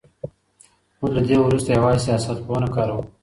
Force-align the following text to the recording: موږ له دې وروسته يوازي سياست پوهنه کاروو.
موږ 0.99 1.11
له 1.15 1.21
دې 1.27 1.37
وروسته 1.41 1.69
يوازي 1.77 2.01
سياست 2.05 2.37
پوهنه 2.45 2.69
کاروو. 2.75 3.03